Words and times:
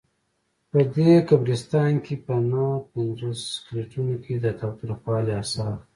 په 0.69 0.79
دې 0.95 1.11
قبرستان 1.29 1.93
کې 2.05 2.15
په 2.25 2.33
نههپنځوس 2.51 3.39
سکلیټونو 3.55 4.15
کې 4.23 4.33
د 4.39 4.45
تاوتریخوالي 4.59 5.33
آثار 5.41 5.73
وو. 5.77 5.83